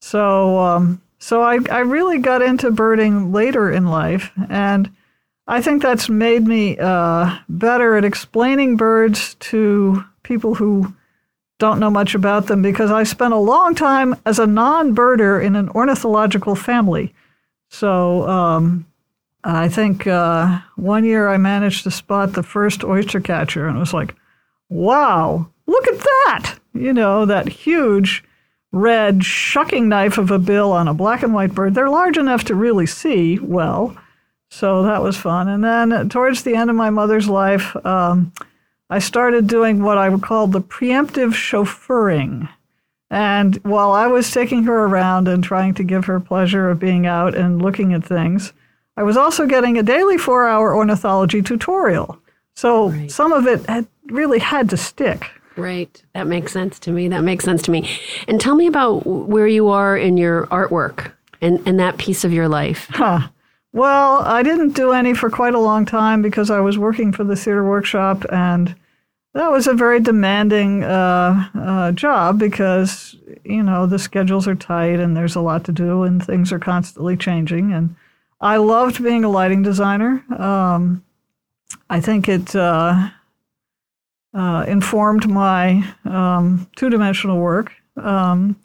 So 0.00 0.58
um, 0.58 1.02
so 1.18 1.42
I 1.42 1.58
I 1.70 1.80
really 1.80 2.18
got 2.18 2.40
into 2.40 2.70
birding 2.70 3.30
later 3.30 3.70
in 3.70 3.86
life 3.86 4.32
and 4.48 4.90
I 5.46 5.60
think 5.60 5.82
that's 5.82 6.08
made 6.08 6.46
me 6.46 6.78
uh, 6.78 7.38
better 7.48 7.96
at 7.96 8.04
explaining 8.04 8.76
birds 8.76 9.34
to 9.34 10.04
people 10.22 10.54
who 10.54 10.94
don't 11.58 11.80
know 11.80 11.90
much 11.90 12.14
about 12.14 12.46
them 12.46 12.62
because 12.62 12.90
I 12.90 13.04
spent 13.04 13.34
a 13.34 13.38
long 13.38 13.74
time 13.74 14.16
as 14.24 14.38
a 14.38 14.46
non 14.46 14.94
birder 14.94 15.44
in 15.44 15.56
an 15.56 15.68
ornithological 15.70 16.54
family. 16.54 17.14
So 17.68 18.28
um, 18.28 18.86
I 19.44 19.68
think 19.68 20.06
uh, 20.06 20.60
one 20.76 21.04
year 21.04 21.28
I 21.28 21.36
managed 21.36 21.84
to 21.84 21.90
spot 21.90 22.32
the 22.32 22.42
first 22.42 22.84
oyster 22.84 23.20
catcher, 23.20 23.66
and 23.66 23.76
it 23.76 23.80
was 23.80 23.94
like, 23.94 24.14
wow, 24.68 25.48
look 25.66 25.88
at 25.88 25.98
that! 25.98 26.58
You 26.74 26.92
know, 26.92 27.26
that 27.26 27.48
huge 27.48 28.24
red 28.72 29.24
shucking 29.24 29.88
knife 29.88 30.18
of 30.18 30.30
a 30.30 30.38
bill 30.38 30.72
on 30.72 30.88
a 30.88 30.94
black 30.94 31.22
and 31.22 31.34
white 31.34 31.54
bird. 31.54 31.74
They're 31.74 31.90
large 31.90 32.16
enough 32.16 32.44
to 32.44 32.54
really 32.54 32.86
see 32.86 33.38
well. 33.38 33.96
So 34.52 34.82
that 34.82 35.02
was 35.02 35.16
fun. 35.16 35.48
And 35.48 35.64
then 35.64 36.10
towards 36.10 36.42
the 36.42 36.54
end 36.54 36.68
of 36.68 36.76
my 36.76 36.90
mother's 36.90 37.26
life, 37.26 37.74
um, 37.86 38.34
I 38.90 38.98
started 38.98 39.46
doing 39.46 39.82
what 39.82 39.96
I 39.96 40.10
would 40.10 40.20
call 40.20 40.46
the 40.46 40.60
preemptive 40.60 41.32
chauffeuring. 41.32 42.50
And 43.10 43.56
while 43.64 43.92
I 43.92 44.08
was 44.08 44.30
taking 44.30 44.64
her 44.64 44.84
around 44.84 45.26
and 45.26 45.42
trying 45.42 45.72
to 45.74 45.82
give 45.82 46.04
her 46.04 46.20
pleasure 46.20 46.68
of 46.68 46.78
being 46.78 47.06
out 47.06 47.34
and 47.34 47.62
looking 47.62 47.94
at 47.94 48.04
things, 48.04 48.52
I 48.94 49.04
was 49.04 49.16
also 49.16 49.46
getting 49.46 49.78
a 49.78 49.82
daily 49.82 50.18
four 50.18 50.46
hour 50.46 50.76
ornithology 50.76 51.40
tutorial. 51.40 52.18
So 52.54 52.90
right. 52.90 53.10
some 53.10 53.32
of 53.32 53.46
it 53.46 53.64
had 53.64 53.86
really 54.08 54.38
had 54.38 54.68
to 54.68 54.76
stick. 54.76 55.30
Right. 55.56 56.02
That 56.12 56.26
makes 56.26 56.52
sense 56.52 56.78
to 56.80 56.92
me. 56.92 57.08
That 57.08 57.24
makes 57.24 57.46
sense 57.46 57.62
to 57.62 57.70
me. 57.70 57.88
And 58.28 58.38
tell 58.38 58.54
me 58.54 58.66
about 58.66 59.06
where 59.06 59.46
you 59.46 59.68
are 59.68 59.96
in 59.96 60.18
your 60.18 60.46
artwork 60.48 61.12
and, 61.40 61.66
and 61.66 61.80
that 61.80 61.96
piece 61.96 62.22
of 62.22 62.34
your 62.34 62.48
life. 62.48 62.86
Huh. 62.90 63.28
Well, 63.72 64.20
I 64.20 64.42
didn't 64.42 64.74
do 64.74 64.92
any 64.92 65.14
for 65.14 65.30
quite 65.30 65.54
a 65.54 65.58
long 65.58 65.86
time 65.86 66.20
because 66.20 66.50
I 66.50 66.60
was 66.60 66.76
working 66.76 67.10
for 67.10 67.24
the 67.24 67.36
theater 67.36 67.64
workshop, 67.64 68.24
and 68.30 68.74
that 69.32 69.50
was 69.50 69.66
a 69.66 69.72
very 69.72 69.98
demanding 69.98 70.84
uh, 70.84 71.48
uh, 71.54 71.92
job 71.92 72.38
because 72.38 73.16
you 73.44 73.62
know 73.62 73.86
the 73.86 73.98
schedules 73.98 74.46
are 74.46 74.54
tight 74.54 75.00
and 75.00 75.16
there's 75.16 75.36
a 75.36 75.40
lot 75.40 75.64
to 75.64 75.72
do 75.72 76.02
and 76.02 76.22
things 76.22 76.52
are 76.52 76.58
constantly 76.58 77.16
changing. 77.16 77.72
And 77.72 77.96
I 78.40 78.58
loved 78.58 79.02
being 79.02 79.24
a 79.24 79.30
lighting 79.30 79.62
designer. 79.62 80.22
Um, 80.38 81.02
I 81.88 82.00
think 82.00 82.28
it 82.28 82.54
uh, 82.54 83.08
uh 84.34 84.64
informed 84.68 85.28
my 85.30 85.94
um, 86.04 86.68
two-dimensional 86.76 87.38
work. 87.38 87.72
Um, 87.96 88.56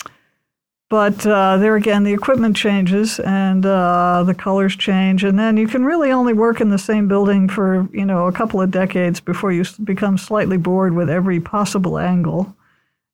but 0.90 1.26
uh, 1.26 1.58
there 1.58 1.76
again, 1.76 2.04
the 2.04 2.14
equipment 2.14 2.56
changes 2.56 3.20
and 3.20 3.66
uh, 3.66 4.24
the 4.24 4.34
colors 4.34 4.76
change, 4.76 5.24
and 5.26 5.38
then 5.38 5.58
you 5.58 5.68
can 5.68 5.84
really 5.84 6.12
only 6.12 6.34
work 6.34 6.62
in 6.62 6.70
the 6.70 6.78
same 6.78 7.10
building 7.10 7.50
for 7.50 7.90
you 7.92 8.06
know 8.06 8.28
a 8.28 8.32
couple 8.32 8.62
of 8.62 8.72
decades 8.72 9.20
before 9.20 9.52
you 9.52 9.66
become 9.84 10.18
slightly 10.18 10.58
bored 10.58 10.96
with 10.96 11.10
every 11.10 11.42
possible 11.42 12.00
angle. 12.00 12.56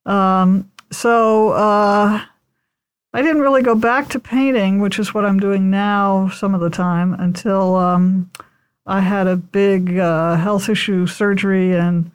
Um, 0.06 0.72
so 0.92 1.50
uh, 1.50 2.22
I 3.12 3.22
didn't 3.22 3.42
really 3.42 3.64
go 3.64 3.74
back 3.74 4.08
to 4.10 4.20
painting, 4.20 4.80
which 4.80 5.00
is 5.00 5.16
what 5.16 5.26
I'm 5.26 5.40
doing 5.40 5.72
now 5.72 6.30
some 6.30 6.54
of 6.54 6.62
the 6.62 6.70
time, 6.70 7.16
until 7.16 7.76
um, 7.76 8.30
I 8.86 9.00
had 9.00 9.26
a 9.26 9.36
big 9.36 9.98
uh, 9.98 10.36
health 10.36 10.70
issue 10.70 11.08
surgery 11.08 11.76
and 11.76 12.12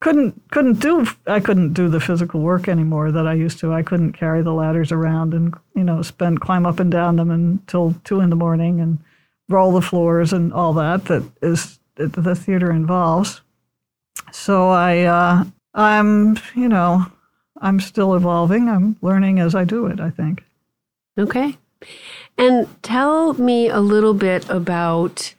couldn't 0.00 0.50
couldn't 0.50 0.80
do 0.80 1.06
I 1.26 1.40
couldn't 1.40 1.74
do 1.74 1.88
the 1.88 2.00
physical 2.00 2.40
work 2.40 2.68
anymore 2.68 3.12
that 3.12 3.26
I 3.26 3.34
used 3.34 3.58
to. 3.60 3.72
I 3.72 3.82
couldn't 3.82 4.12
carry 4.12 4.42
the 4.42 4.52
ladders 4.52 4.90
around 4.90 5.34
and 5.34 5.54
you 5.74 5.84
know 5.84 6.02
spend 6.02 6.40
climb 6.40 6.66
up 6.66 6.80
and 6.80 6.90
down 6.90 7.16
them 7.16 7.30
until 7.30 7.94
two 8.04 8.20
in 8.20 8.30
the 8.30 8.36
morning 8.36 8.80
and 8.80 8.98
roll 9.48 9.72
the 9.72 9.82
floors 9.82 10.32
and 10.32 10.52
all 10.52 10.72
that 10.74 11.04
that 11.06 11.22
is 11.42 11.78
that 11.96 12.14
the 12.14 12.34
theater 12.34 12.72
involves. 12.72 13.42
So 14.32 14.70
I 14.70 15.02
uh, 15.02 15.44
I'm 15.74 16.38
you 16.54 16.68
know 16.68 17.06
I'm 17.60 17.78
still 17.78 18.14
evolving. 18.14 18.68
I'm 18.68 18.96
learning 19.02 19.38
as 19.38 19.54
I 19.54 19.64
do 19.64 19.86
it. 19.86 20.00
I 20.00 20.10
think. 20.10 20.44
Okay, 21.18 21.58
and 22.38 22.66
tell 22.82 23.34
me 23.34 23.68
a 23.68 23.80
little 23.80 24.14
bit 24.14 24.48
about 24.48 25.34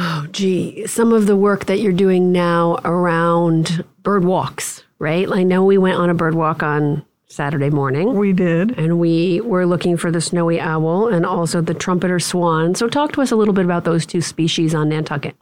Oh, 0.00 0.28
gee, 0.30 0.86
some 0.86 1.12
of 1.12 1.26
the 1.26 1.36
work 1.36 1.64
that 1.64 1.80
you're 1.80 1.92
doing 1.92 2.30
now 2.30 2.78
around 2.84 3.84
bird 4.04 4.24
walks, 4.24 4.84
right? 5.00 5.28
I 5.28 5.42
know 5.42 5.64
we 5.64 5.76
went 5.76 5.98
on 5.98 6.08
a 6.08 6.14
bird 6.14 6.36
walk 6.36 6.62
on 6.62 7.04
Saturday 7.26 7.68
morning. 7.68 8.14
We 8.14 8.32
did. 8.32 8.78
And 8.78 9.00
we 9.00 9.40
were 9.40 9.66
looking 9.66 9.96
for 9.96 10.12
the 10.12 10.20
snowy 10.20 10.60
owl 10.60 11.08
and 11.08 11.26
also 11.26 11.60
the 11.60 11.74
trumpeter 11.74 12.20
swan. 12.20 12.76
So, 12.76 12.88
talk 12.88 13.12
to 13.12 13.22
us 13.22 13.32
a 13.32 13.36
little 13.36 13.52
bit 13.52 13.64
about 13.64 13.82
those 13.82 14.06
two 14.06 14.20
species 14.20 14.72
on 14.72 14.88
Nantucket. 14.88 15.34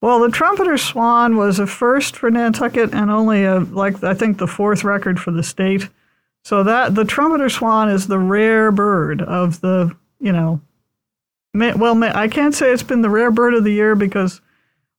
Well, 0.00 0.20
the 0.20 0.30
trumpeter 0.30 0.78
swan 0.78 1.36
was 1.36 1.58
a 1.58 1.66
first 1.66 2.16
for 2.16 2.30
Nantucket 2.30 2.94
and 2.94 3.10
only 3.10 3.44
a, 3.44 3.58
like 3.58 4.04
I 4.04 4.14
think 4.14 4.38
the 4.38 4.46
fourth 4.46 4.84
record 4.84 5.18
for 5.18 5.32
the 5.32 5.42
state. 5.42 5.88
So 6.44 6.62
that 6.62 6.94
the 6.94 7.04
trumpeter 7.04 7.48
swan 7.48 7.88
is 7.88 8.06
the 8.06 8.20
rare 8.20 8.70
bird 8.70 9.20
of 9.20 9.60
the 9.62 9.96
you 10.20 10.30
know 10.30 10.60
well, 11.58 12.02
I 12.04 12.28
can't 12.28 12.54
say 12.54 12.72
it's 12.72 12.82
been 12.82 13.02
the 13.02 13.10
rare 13.10 13.30
bird 13.30 13.54
of 13.54 13.64
the 13.64 13.72
year 13.72 13.94
because 13.94 14.40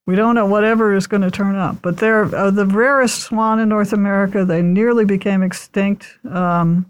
we 0.05 0.15
don't 0.15 0.35
know 0.35 0.45
whatever 0.45 0.95
is 0.95 1.05
going 1.05 1.21
to 1.21 1.29
turn 1.29 1.55
up. 1.55 1.81
But 1.81 1.97
they're 1.97 2.33
uh, 2.33 2.49
the 2.49 2.65
rarest 2.65 3.19
swan 3.23 3.59
in 3.59 3.69
North 3.69 3.93
America. 3.93 4.45
They 4.45 4.61
nearly 4.61 5.05
became 5.05 5.43
extinct. 5.43 6.17
Um, 6.29 6.89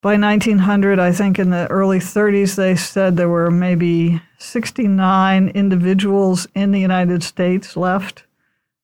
by 0.00 0.16
1900, 0.16 0.98
I 0.98 1.12
think 1.12 1.38
in 1.38 1.50
the 1.50 1.66
early 1.68 1.98
30s, 1.98 2.54
they 2.54 2.76
said 2.76 3.16
there 3.16 3.28
were 3.28 3.50
maybe 3.50 4.20
69 4.38 5.48
individuals 5.48 6.46
in 6.54 6.70
the 6.70 6.80
United 6.80 7.22
States 7.22 7.76
left. 7.76 8.24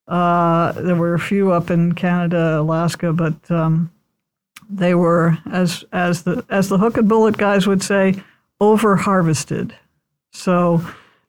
Uh, 0.08 0.72
there 0.72 0.96
were 0.96 1.14
a 1.14 1.20
few 1.20 1.52
up 1.52 1.70
in 1.70 1.94
Canada, 1.94 2.60
Alaska, 2.60 3.12
but 3.12 3.50
um, 3.50 3.90
they 4.68 4.94
were, 4.94 5.38
as 5.50 5.84
as 5.92 6.22
the 6.24 6.44
as 6.50 6.68
the 6.68 6.78
hook 6.78 6.96
and 6.96 7.08
bullet 7.08 7.36
guys 7.36 7.66
would 7.66 7.82
say, 7.82 8.22
over 8.60 8.96
harvested. 8.96 9.74
So 10.32 10.84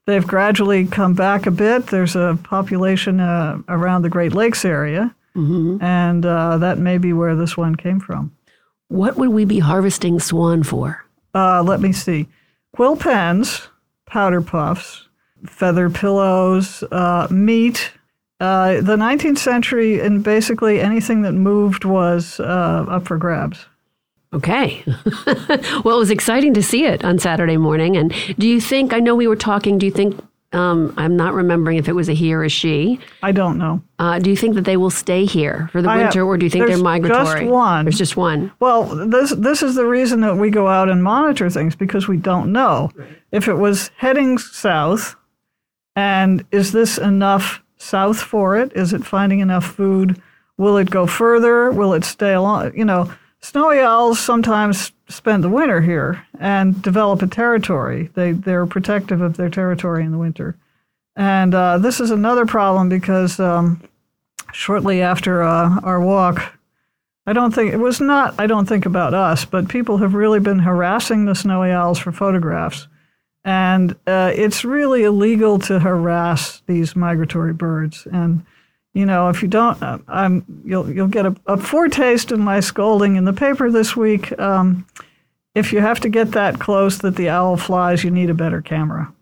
they've 0.06 0.26
gradually 0.26 0.86
come 0.86 1.14
back 1.14 1.46
a 1.46 1.52
bit. 1.52 1.88
There's 1.88 2.16
a 2.16 2.38
population 2.44 3.20
uh, 3.20 3.60
around 3.68 4.02
the 4.02 4.10
Great 4.10 4.34
Lakes 4.34 4.66
area, 4.66 5.16
mm-hmm. 5.36 5.84
and 5.84 6.26
uh, 6.26 6.58
that 6.58 6.78
may 6.78 6.98
be 6.98 7.14
where 7.14 7.36
this 7.36 7.56
one 7.58 7.76
came 7.76 8.00
from. 8.00 8.36
What 8.88 9.16
would 9.18 9.30
we 9.30 9.46
be 9.46 9.60
harvesting 9.60 10.20
swan 10.20 10.64
for? 10.64 11.06
Uh, 11.34 11.64
let 11.64 11.82
me 11.82 11.92
see. 11.92 12.28
Quill 12.74 12.96
pens, 12.96 13.68
powder 14.06 14.42
puffs, 14.42 15.08
feather 15.46 15.90
pillows, 15.90 16.84
uh, 16.92 17.28
meat. 17.30 17.92
Uh, 18.42 18.82
the 18.82 18.98
19th 18.98 19.38
century, 19.38 20.02
and 20.02 20.22
basically 20.22 20.82
anything 20.82 21.22
that 21.22 21.32
moved 21.32 21.86
was 21.86 22.40
uh, 22.42 22.86
up 22.90 23.08
for 23.08 23.18
grabs. 23.18 23.66
Okay. 24.34 24.84
well, 25.84 25.96
it 25.96 26.00
was 26.00 26.12
exciting 26.12 26.54
to 26.56 26.64
see 26.64 26.86
it 26.86 27.06
on 27.06 27.20
Saturday 27.20 27.58
morning. 27.58 27.96
And 27.96 28.14
do 28.38 28.48
you 28.48 28.60
think, 28.60 28.94
I 28.94 29.00
know 29.00 29.16
we 29.16 29.28
were 29.28 29.36
talking, 29.36 29.78
do 29.78 29.86
you 29.86 29.92
think, 29.92 30.20
um, 30.56 30.94
I'm 30.96 31.18
not 31.18 31.34
remembering 31.34 31.78
if 31.78 31.90
it 31.90 31.94
was 31.94 32.08
a 32.08 32.14
he 32.14 32.34
or 32.34 32.44
a 32.44 32.50
she. 32.50 33.00
I 33.22 33.34
don't 33.34 33.58
know. 33.58 33.82
Uh, 34.00 34.20
do 34.20 34.30
you 34.30 34.38
think 34.38 34.56
that 34.56 34.64
they 34.64 34.78
will 34.78 34.90
stay 34.90 35.26
here 35.26 35.70
for 35.72 35.82
the 35.82 35.90
I 35.90 35.98
winter, 35.98 36.20
have, 36.20 36.28
or 36.28 36.38
do 36.38 36.46
you 36.46 36.50
think 36.50 36.68
they're 36.68 36.78
migratory? 36.78 37.42
Just 37.42 37.52
one. 37.52 37.86
There's 37.86 37.98
just 37.98 38.16
one. 38.16 38.52
Well, 38.60 38.84
this 39.08 39.32
this 39.32 39.62
is 39.62 39.76
the 39.76 39.86
reason 39.86 40.22
that 40.22 40.38
we 40.38 40.50
go 40.50 40.68
out 40.70 40.90
and 40.90 41.04
monitor 41.04 41.50
things 41.50 41.76
because 41.76 42.08
we 42.08 42.16
don't 42.16 42.54
know 42.54 42.90
right. 42.96 43.08
if 43.34 43.50
it 43.50 43.56
was 43.56 43.92
heading 43.98 44.38
south, 44.38 45.16
and 45.96 46.46
is 46.52 46.72
this 46.72 46.98
enough 46.98 47.62
south 47.78 48.22
for 48.22 48.56
it? 48.56 48.72
Is 48.76 48.94
it 48.94 49.06
finding 49.06 49.42
enough 49.42 49.66
food? 49.66 50.22
Will 50.58 50.78
it 50.78 50.90
go 50.90 51.06
further? 51.06 51.70
Will 51.70 51.94
it 51.94 52.06
stay 52.06 52.34
along? 52.34 52.78
You 52.78 52.86
know 52.86 53.12
Snowy 53.46 53.80
owls 53.80 54.20
sometimes 54.20 54.92
spend 55.08 55.44
the 55.44 55.50
winter 55.50 55.80
here 55.80 56.26
and 56.40 56.82
develop 56.82 57.22
a 57.22 57.28
territory. 57.28 58.10
They, 58.16 58.32
they're 58.32 58.66
protective 58.66 59.22
of 59.22 59.38
their 59.38 59.52
territory 59.52 60.04
in 60.04 60.12
the 60.12 60.18
winter. 60.18 60.58
And 61.16 61.54
uh, 61.54 61.78
this 61.78 62.00
is 62.00 62.10
another 62.10 62.48
problem 62.48 62.90
because 62.90 63.40
um, 63.40 63.88
shortly 64.52 65.00
after 65.00 65.44
uh, 65.44 65.80
our 65.84 66.02
walk, 66.02 66.56
I 67.28 67.34
don't 67.34 67.54
think 67.54 67.72
it 67.72 67.78
was 67.78 68.02
not, 68.02 68.34
I 68.40 68.48
don't 68.48 68.66
think 68.66 68.88
about 68.88 69.14
us, 69.14 69.46
but 69.46 69.70
people 69.70 69.98
have 69.98 70.16
really 70.16 70.40
been 70.40 70.60
harassing 70.60 71.26
the 71.26 71.36
snowy 71.36 71.70
owls 71.70 72.00
for 72.00 72.12
photographs. 72.12 72.88
And 73.44 73.96
uh, 74.08 74.32
it's 74.34 74.66
really 74.66 75.04
illegal 75.04 75.60
to 75.60 75.78
harass 75.78 76.64
these 76.66 76.96
migratory 76.96 77.54
birds. 77.54 78.08
And 78.12 78.44
you 78.96 79.06
know, 79.06 79.28
if 79.28 79.42
you 79.42 79.50
don't, 79.50 79.82
uh, 79.84 80.00
I'm 80.08 80.44
you'll 80.64 80.90
you'll 80.90 81.10
get 81.10 81.26
a, 81.26 81.36
a, 81.46 81.58
foretaste 81.58 82.32
of 82.32 82.40
my 82.40 82.62
scolding 82.62 83.18
in 83.18 83.26
the 83.26 83.34
paper 83.34 83.70
this 83.70 83.94
week. 83.94 84.38
Um, 84.40 84.88
if 85.54 85.74
you 85.74 85.82
have 85.82 86.00
to 86.00 86.10
get 86.10 86.32
that 86.32 86.60
close 86.60 87.00
that 87.00 87.18
the 87.18 87.28
owl 87.28 87.58
flies, 87.58 88.06
you 88.06 88.10
need 88.10 88.30
a 88.30 88.34
better 88.34 88.62
camera. 88.62 89.14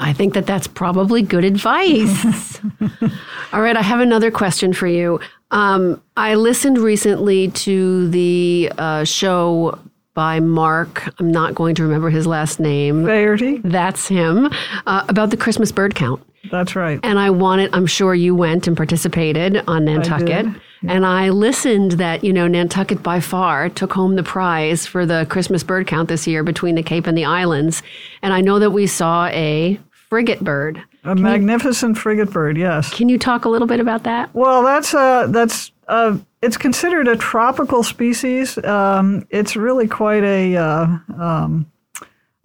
I 0.00 0.12
think 0.12 0.34
that 0.34 0.46
that's 0.46 0.66
probably 0.66 1.22
good 1.22 1.44
advice. 1.44 2.60
All 3.52 3.62
right, 3.62 3.76
I 3.76 3.82
have 3.82 4.00
another 4.00 4.32
question 4.32 4.72
for 4.72 4.88
you. 4.88 5.20
Um, 5.52 6.02
I 6.16 6.34
listened 6.34 6.78
recently 6.78 7.52
to 7.52 8.08
the 8.08 8.72
uh, 8.78 9.04
show 9.04 9.78
by 10.14 10.40
Mark. 10.40 11.08
I'm 11.20 11.30
not 11.30 11.54
going 11.54 11.76
to 11.76 11.84
remember 11.84 12.10
his 12.10 12.26
last 12.26 12.58
name. 12.58 13.04
Faherty. 13.04 13.58
That's 13.58 14.08
him. 14.08 14.50
Uh, 14.86 15.04
about 15.08 15.30
the 15.30 15.36
Christmas 15.36 15.70
bird 15.70 15.94
count. 15.94 16.20
That's 16.50 16.74
right. 16.74 17.00
And 17.02 17.18
I 17.18 17.30
wanted, 17.30 17.74
I'm 17.74 17.86
sure 17.86 18.14
you 18.14 18.34
went 18.34 18.66
and 18.66 18.76
participated 18.76 19.62
on 19.68 19.84
Nantucket. 19.84 20.46
I 20.46 20.54
and 20.88 21.06
I 21.06 21.30
listened 21.30 21.92
that, 21.92 22.24
you 22.24 22.32
know, 22.32 22.48
Nantucket 22.48 23.02
by 23.02 23.20
far 23.20 23.68
took 23.68 23.92
home 23.92 24.16
the 24.16 24.22
prize 24.22 24.84
for 24.86 25.06
the 25.06 25.26
Christmas 25.30 25.62
bird 25.62 25.86
count 25.86 26.08
this 26.08 26.26
year 26.26 26.42
between 26.42 26.74
the 26.74 26.82
Cape 26.82 27.06
and 27.06 27.16
the 27.16 27.24
islands. 27.24 27.82
And 28.20 28.34
I 28.34 28.40
know 28.40 28.58
that 28.58 28.70
we 28.70 28.86
saw 28.86 29.26
a 29.26 29.78
frigate 30.08 30.40
bird. 30.40 30.82
A 31.04 31.14
can 31.14 31.22
magnificent 31.22 31.96
you, 31.96 32.02
frigate 32.02 32.30
bird, 32.30 32.56
yes. 32.56 32.92
Can 32.92 33.08
you 33.08 33.18
talk 33.18 33.44
a 33.44 33.48
little 33.48 33.68
bit 33.68 33.80
about 33.80 34.02
that? 34.04 34.34
Well, 34.34 34.62
that's 34.62 34.94
uh, 34.94 35.26
that's 35.28 35.72
uh, 35.88 36.18
it's 36.42 36.56
considered 36.56 37.08
a 37.08 37.16
tropical 37.16 37.82
species. 37.82 38.58
Um, 38.58 39.26
it's 39.30 39.56
really 39.56 39.88
quite 39.88 40.22
a 40.22 40.56
uh, 40.56 40.86
um, 41.18 41.70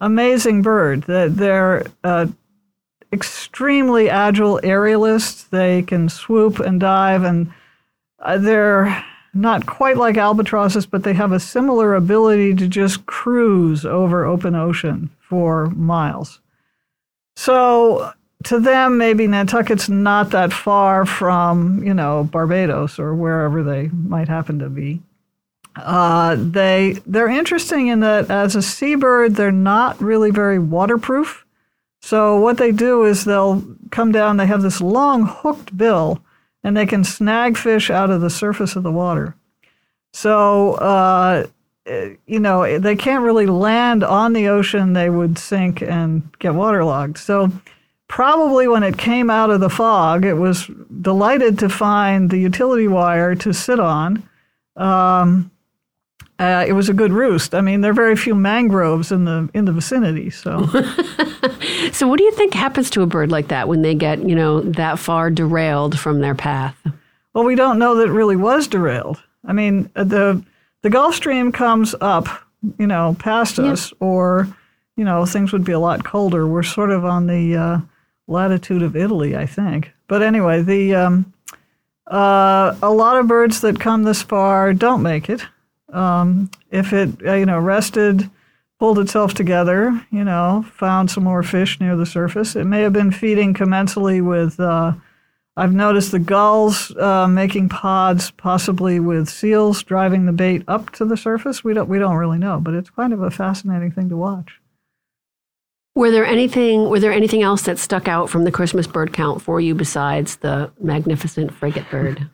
amazing 0.00 0.62
bird. 0.62 1.02
That 1.02 1.36
they're 1.36 1.86
uh, 2.02 2.26
extremely 3.12 4.10
agile 4.10 4.60
aerialists. 4.62 5.48
They 5.48 5.82
can 5.82 6.08
swoop 6.08 6.60
and 6.60 6.80
dive, 6.80 7.24
and 7.24 7.52
uh, 8.20 8.38
they're 8.38 9.04
not 9.34 9.66
quite 9.66 9.96
like 9.96 10.16
albatrosses, 10.16 10.86
but 10.86 11.04
they 11.04 11.14
have 11.14 11.32
a 11.32 11.40
similar 11.40 11.94
ability 11.94 12.54
to 12.56 12.68
just 12.68 13.06
cruise 13.06 13.84
over 13.84 14.24
open 14.24 14.54
ocean 14.54 15.10
for 15.20 15.66
miles. 15.70 16.40
So 17.36 18.12
to 18.44 18.58
them, 18.58 18.98
maybe 18.98 19.26
Nantucket's 19.26 19.88
not 19.88 20.30
that 20.30 20.52
far 20.52 21.04
from, 21.06 21.82
you 21.84 21.94
know, 21.94 22.24
Barbados 22.24 22.98
or 22.98 23.14
wherever 23.14 23.62
they 23.62 23.88
might 23.88 24.28
happen 24.28 24.58
to 24.60 24.68
be. 24.68 25.00
Uh, 25.76 26.36
they 26.38 26.98
they're 27.06 27.28
interesting 27.28 27.86
in 27.88 28.00
that 28.00 28.30
as 28.30 28.56
a 28.56 28.62
seabird, 28.62 29.36
they're 29.36 29.52
not 29.52 30.00
really 30.00 30.30
very 30.30 30.58
waterproof. 30.58 31.44
So 32.08 32.40
what 32.40 32.56
they 32.56 32.72
do 32.72 33.04
is 33.04 33.26
they'll 33.26 33.62
come 33.90 34.12
down. 34.12 34.38
They 34.38 34.46
have 34.46 34.62
this 34.62 34.80
long 34.80 35.26
hooked 35.26 35.76
bill, 35.76 36.24
and 36.64 36.74
they 36.74 36.86
can 36.86 37.04
snag 37.04 37.58
fish 37.58 37.90
out 37.90 38.08
of 38.08 38.22
the 38.22 38.30
surface 38.30 38.76
of 38.76 38.82
the 38.82 38.90
water. 38.90 39.36
So 40.14 40.72
uh, 40.76 41.48
you 42.26 42.40
know 42.40 42.78
they 42.78 42.96
can't 42.96 43.24
really 43.24 43.44
land 43.44 44.02
on 44.04 44.32
the 44.32 44.48
ocean. 44.48 44.94
They 44.94 45.10
would 45.10 45.36
sink 45.36 45.82
and 45.82 46.34
get 46.38 46.54
waterlogged. 46.54 47.18
So 47.18 47.52
probably 48.08 48.68
when 48.68 48.84
it 48.84 48.96
came 48.96 49.28
out 49.28 49.50
of 49.50 49.60
the 49.60 49.68
fog, 49.68 50.24
it 50.24 50.38
was 50.38 50.66
delighted 51.02 51.58
to 51.58 51.68
find 51.68 52.30
the 52.30 52.38
utility 52.38 52.88
wire 52.88 53.34
to 53.34 53.52
sit 53.52 53.78
on. 53.78 54.26
Um, 54.76 55.50
uh, 56.38 56.64
it 56.66 56.72
was 56.72 56.88
a 56.88 56.94
good 56.94 57.12
roost. 57.12 57.54
I 57.54 57.60
mean, 57.60 57.80
there 57.80 57.90
are 57.90 57.94
very 57.94 58.14
few 58.14 58.34
mangroves 58.34 59.10
in 59.10 59.24
the 59.24 59.48
in 59.54 59.64
the 59.64 59.72
vicinity, 59.72 60.30
so. 60.30 60.66
so, 61.92 62.06
what 62.06 62.18
do 62.18 62.24
you 62.24 62.32
think 62.32 62.54
happens 62.54 62.90
to 62.90 63.02
a 63.02 63.06
bird 63.06 63.30
like 63.30 63.48
that 63.48 63.66
when 63.66 63.82
they 63.82 63.94
get 63.94 64.20
you 64.28 64.36
know 64.36 64.60
that 64.60 64.98
far 64.98 65.30
derailed 65.30 65.98
from 65.98 66.20
their 66.20 66.34
path? 66.34 66.76
Well, 67.34 67.44
we 67.44 67.56
don't 67.56 67.78
know 67.78 67.96
that 67.96 68.08
it 68.08 68.12
really 68.12 68.36
was 68.36 68.68
derailed. 68.68 69.22
I 69.44 69.52
mean, 69.52 69.90
uh, 69.96 70.04
the 70.04 70.44
the 70.82 70.90
Gulf 70.90 71.16
Stream 71.16 71.50
comes 71.50 71.94
up, 72.00 72.28
you 72.78 72.86
know, 72.86 73.16
past 73.18 73.58
us, 73.58 73.92
or 73.98 74.48
you 74.96 75.04
know, 75.04 75.26
things 75.26 75.52
would 75.52 75.64
be 75.64 75.72
a 75.72 75.80
lot 75.80 76.04
colder. 76.04 76.46
We're 76.46 76.62
sort 76.62 76.90
of 76.90 77.04
on 77.04 77.26
the 77.26 77.56
uh, 77.56 77.78
latitude 78.28 78.82
of 78.82 78.94
Italy, 78.94 79.36
I 79.36 79.46
think. 79.46 79.92
But 80.06 80.22
anyway, 80.22 80.62
the 80.62 80.94
um, 80.94 81.32
uh, 82.06 82.76
a 82.80 82.90
lot 82.90 83.16
of 83.16 83.26
birds 83.26 83.60
that 83.62 83.80
come 83.80 84.04
this 84.04 84.22
far 84.22 84.72
don't 84.72 85.02
make 85.02 85.28
it. 85.28 85.44
Um, 85.92 86.50
if 86.70 86.92
it 86.92 87.10
uh, 87.26 87.34
you 87.34 87.46
know 87.46 87.58
rested, 87.58 88.30
pulled 88.78 88.98
itself 88.98 89.34
together, 89.34 90.04
you 90.10 90.24
know, 90.24 90.64
found 90.72 91.10
some 91.10 91.24
more 91.24 91.42
fish 91.42 91.80
near 91.80 91.96
the 91.96 92.06
surface, 92.06 92.54
it 92.56 92.64
may 92.64 92.82
have 92.82 92.92
been 92.92 93.10
feeding 93.10 93.54
commensally 93.54 94.24
with. 94.24 94.58
Uh, 94.60 94.94
I've 95.56 95.74
noticed 95.74 96.12
the 96.12 96.20
gulls 96.20 96.96
uh, 96.96 97.26
making 97.26 97.68
pods, 97.68 98.30
possibly 98.30 99.00
with 99.00 99.28
seals 99.28 99.82
driving 99.82 100.24
the 100.24 100.32
bait 100.32 100.62
up 100.68 100.90
to 100.90 101.04
the 101.04 101.16
surface. 101.16 101.64
We 101.64 101.74
don't 101.74 101.88
we 101.88 101.98
don't 101.98 102.14
really 102.14 102.38
know, 102.38 102.60
but 102.60 102.74
it's 102.74 102.90
kind 102.90 103.12
of 103.12 103.22
a 103.22 103.30
fascinating 103.30 103.90
thing 103.90 104.08
to 104.10 104.16
watch. 104.16 104.60
Were 105.96 106.12
there 106.12 106.24
anything 106.24 106.88
were 106.88 107.00
there 107.00 107.12
anything 107.12 107.42
else 107.42 107.62
that 107.62 107.80
stuck 107.80 108.06
out 108.06 108.30
from 108.30 108.44
the 108.44 108.52
Christmas 108.52 108.86
bird 108.86 109.12
count 109.12 109.42
for 109.42 109.60
you 109.60 109.74
besides 109.74 110.36
the 110.36 110.70
magnificent 110.80 111.52
frigate 111.52 111.90
bird? 111.90 112.30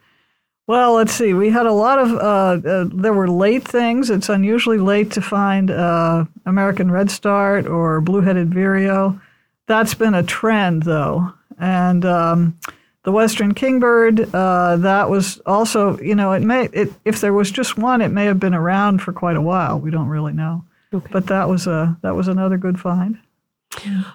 Well, 0.67 0.95
let's 0.95 1.13
see. 1.13 1.35
We 1.35 1.51
had 1.51 1.67
a 1.67 1.73
lot 1.73 1.99
of. 1.99 2.13
Uh, 2.13 2.69
uh, 2.69 2.89
there 2.91 3.13
were 3.13 3.29
late 3.29 3.69
things. 3.69 4.09
It's 4.09 4.31
unusually 4.31 4.79
late 4.79 5.11
to 5.13 5.21
find 5.21 5.71
uh, 5.71 6.25
American 6.47 6.91
redstart 6.91 7.67
or 7.67 8.01
blue-headed 8.01 8.53
vireo. 8.53 9.21
That's 9.67 9.95
been 9.95 10.15
a 10.15 10.23
trend, 10.23 10.85
though, 10.85 11.33
and 11.59 12.05
um, 12.07 12.59
the 13.03 13.13
western 13.13 13.53
kingbird. 13.53 14.35
Uh, 14.35 14.77
that 14.77 15.11
was 15.11 15.39
also, 15.45 15.99
you 15.99 16.15
know, 16.15 16.33
it 16.33 16.43
may. 16.43 16.71
It, 16.73 16.93
if 17.05 17.21
there 17.21 17.35
was 17.35 17.51
just 17.51 17.77
one, 17.77 18.01
it 18.01 18.11
may 18.11 18.25
have 18.25 18.41
been 18.41 18.55
around 18.55 19.03
for 19.03 19.13
quite 19.13 19.37
a 19.37 19.43
while. 19.43 19.79
We 19.79 19.91
don't 19.91 20.09
really 20.09 20.33
know. 20.33 20.65
Okay. 20.95 21.09
But 21.13 21.27
that 21.27 21.49
was 21.49 21.67
a 21.67 21.99
that 22.03 22.15
was 22.15 22.29
another 22.29 22.57
good 22.57 22.81
find. 22.81 23.19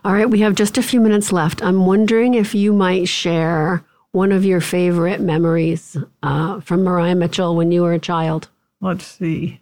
All 0.03 0.13
right, 0.13 0.29
we 0.29 0.39
have 0.39 0.55
just 0.55 0.77
a 0.77 0.83
few 0.83 1.01
minutes 1.01 1.31
left. 1.31 1.61
I'm 1.61 1.85
wondering 1.85 2.33
if 2.33 2.55
you 2.55 2.73
might 2.73 3.07
share 3.07 3.83
one 4.11 4.31
of 4.31 4.45
your 4.45 4.61
favorite 4.61 5.21
memories 5.21 5.97
uh, 6.23 6.59
from 6.61 6.83
Maria 6.83 7.15
Mitchell 7.15 7.55
when 7.55 7.71
you 7.71 7.83
were 7.83 7.93
a 7.93 7.99
child. 7.99 8.49
Let's 8.81 9.05
see. 9.05 9.61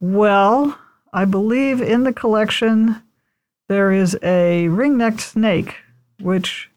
Well, 0.00 0.78
I 1.12 1.24
believe 1.24 1.80
in 1.80 2.04
the 2.04 2.12
collection 2.12 3.02
there 3.68 3.92
is 3.92 4.18
a 4.22 4.68
ring-necked 4.68 5.20
snake, 5.20 5.76
which 6.20 6.70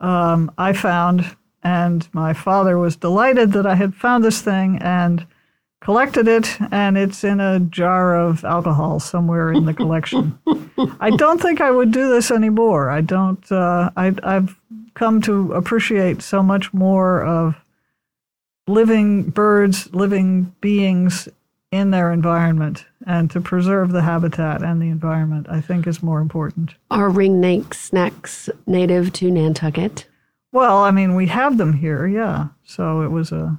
um, 0.00 0.52
I 0.58 0.72
found, 0.74 1.36
and 1.62 2.06
my 2.12 2.34
father 2.34 2.78
was 2.78 2.96
delighted 2.96 3.52
that 3.52 3.66
I 3.66 3.74
had 3.74 3.94
found 3.94 4.22
this 4.22 4.42
thing, 4.42 4.78
and 4.82 5.26
collected 5.80 6.28
it, 6.28 6.60
and 6.72 6.98
it's 6.98 7.24
in 7.24 7.40
a 7.40 7.60
jar 7.60 8.16
of 8.16 8.44
alcohol 8.44 9.00
somewhere 9.00 9.52
in 9.52 9.64
the 9.64 9.74
collection. 9.74 10.38
I 11.00 11.10
don't 11.10 11.40
think 11.40 11.60
I 11.60 11.70
would 11.70 11.92
do 11.92 12.10
this 12.10 12.30
anymore. 12.30 12.90
I 12.90 13.00
don't. 13.00 13.50
Uh, 13.50 13.90
I, 13.96 14.14
I've 14.22 14.58
come 14.96 15.20
to 15.20 15.52
appreciate 15.52 16.22
so 16.22 16.42
much 16.42 16.74
more 16.74 17.22
of 17.22 17.54
living 18.66 19.24
birds, 19.24 19.92
living 19.94 20.54
beings 20.60 21.28
in 21.70 21.90
their 21.90 22.10
environment, 22.12 22.86
and 23.06 23.30
to 23.30 23.40
preserve 23.40 23.92
the 23.92 24.02
habitat 24.02 24.62
and 24.62 24.82
the 24.82 24.88
environment. 24.88 25.46
I 25.48 25.60
think 25.60 25.86
is 25.86 26.02
more 26.02 26.20
important. 26.20 26.74
Are 26.90 27.10
ringneck 27.10 27.74
snakes 27.74 28.48
native 28.66 29.12
to 29.14 29.30
Nantucket? 29.30 30.06
Well, 30.50 30.78
I 30.78 30.90
mean, 30.90 31.14
we 31.14 31.26
have 31.26 31.58
them 31.58 31.74
here, 31.74 32.06
yeah. 32.06 32.48
So 32.64 33.02
it 33.02 33.10
was 33.10 33.30
a 33.30 33.58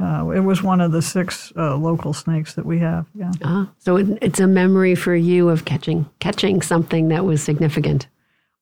uh, 0.00 0.28
it 0.28 0.40
was 0.40 0.62
one 0.62 0.80
of 0.80 0.92
the 0.92 1.02
six 1.02 1.52
uh, 1.56 1.76
local 1.76 2.12
snakes 2.12 2.54
that 2.54 2.66
we 2.66 2.78
have. 2.78 3.06
Yeah. 3.14 3.32
Ah, 3.42 3.68
so 3.78 3.96
it, 3.96 4.06
it's 4.22 4.38
a 4.38 4.46
memory 4.46 4.94
for 4.94 5.16
you 5.16 5.48
of 5.48 5.64
catching 5.64 6.08
catching 6.20 6.62
something 6.62 7.08
that 7.08 7.24
was 7.24 7.42
significant. 7.42 8.06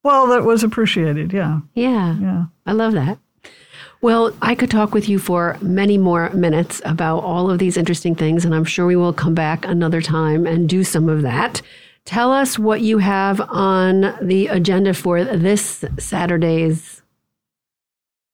Well, 0.07 0.27
that 0.27 0.45
was 0.45 0.63
appreciated. 0.63 1.33
Yeah. 1.33 1.59
Yeah. 1.73 2.17
Yeah. 2.17 2.45
I 2.65 2.71
love 2.71 2.93
that. 2.93 3.17
Well, 3.99 4.33
I 4.41 4.55
could 4.55 4.71
talk 4.71 4.93
with 4.93 5.09
you 5.09 5.19
for 5.19 5.57
many 5.61 5.97
more 5.97 6.29
minutes 6.29 6.81
about 6.85 7.25
all 7.25 7.51
of 7.51 7.59
these 7.59 7.75
interesting 7.75 8.15
things, 8.15 8.45
and 8.45 8.55
I'm 8.55 8.63
sure 8.63 8.85
we 8.85 8.95
will 8.95 9.11
come 9.11 9.33
back 9.33 9.65
another 9.65 10.01
time 10.01 10.47
and 10.47 10.69
do 10.69 10.85
some 10.85 11.09
of 11.09 11.23
that. 11.23 11.61
Tell 12.05 12.31
us 12.31 12.57
what 12.57 12.79
you 12.79 12.99
have 12.99 13.41
on 13.49 14.17
the 14.21 14.47
agenda 14.47 14.93
for 14.93 15.25
this 15.25 15.83
Saturday's 15.99 17.01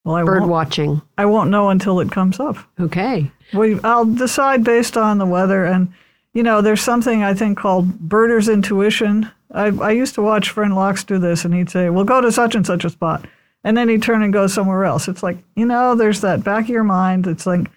well, 0.04 0.14
I 0.14 0.22
bird 0.22 0.46
watching? 0.46 1.02
I 1.18 1.26
won't 1.26 1.50
know 1.50 1.70
until 1.70 1.98
it 1.98 2.12
comes 2.12 2.38
up. 2.38 2.56
Okay. 2.78 3.32
We, 3.52 3.80
I'll 3.80 4.04
decide 4.04 4.62
based 4.62 4.96
on 4.96 5.18
the 5.18 5.26
weather. 5.26 5.64
And, 5.64 5.92
you 6.34 6.44
know, 6.44 6.60
there's 6.60 6.82
something 6.82 7.24
I 7.24 7.34
think 7.34 7.58
called 7.58 7.98
birder's 7.98 8.48
intuition. 8.48 9.28
I, 9.54 9.66
I 9.66 9.90
used 9.92 10.14
to 10.16 10.22
watch 10.22 10.50
Friend 10.50 10.74
Locks 10.74 11.04
do 11.04 11.18
this, 11.18 11.44
and 11.44 11.54
he'd 11.54 11.70
say, 11.70 11.88
We'll 11.88 12.04
go 12.04 12.20
to 12.20 12.32
such 12.32 12.54
and 12.54 12.66
such 12.66 12.84
a 12.84 12.90
spot. 12.90 13.26
And 13.62 13.76
then 13.76 13.88
he'd 13.88 14.02
turn 14.02 14.22
and 14.22 14.32
go 14.32 14.46
somewhere 14.46 14.84
else. 14.84 15.08
It's 15.08 15.22
like, 15.22 15.38
you 15.56 15.64
know, 15.64 15.94
there's 15.94 16.20
that 16.20 16.44
back 16.44 16.64
of 16.64 16.70
your 16.70 16.84
mind. 16.84 17.26
It's 17.26 17.46
like, 17.46 17.70